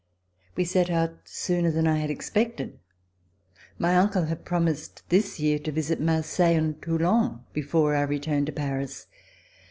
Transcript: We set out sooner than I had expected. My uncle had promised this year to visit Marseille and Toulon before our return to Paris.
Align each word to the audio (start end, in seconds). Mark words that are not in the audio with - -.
We 0.55 0.63
set 0.65 0.89
out 0.89 1.13
sooner 1.25 1.69
than 1.69 1.85
I 1.85 1.97
had 1.97 2.09
expected. 2.09 2.79
My 3.77 3.95
uncle 3.95 4.23
had 4.23 4.45
promised 4.45 5.07
this 5.09 5.39
year 5.39 5.59
to 5.59 5.71
visit 5.71 6.01
Marseille 6.01 6.55
and 6.55 6.81
Toulon 6.81 7.41
before 7.53 7.93
our 7.93 8.07
return 8.07 8.45
to 8.47 8.51
Paris. 8.51 9.05